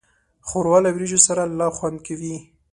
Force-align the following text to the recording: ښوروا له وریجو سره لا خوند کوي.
ښوروا 0.47 0.77
له 0.85 0.89
وریجو 0.95 1.19
سره 1.27 1.41
لا 1.59 1.67
خوند 1.77 1.97
کوي. 2.07 2.35